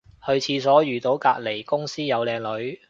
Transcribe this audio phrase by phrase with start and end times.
[0.25, 2.79] 去廁所遇到隔離公司有靚女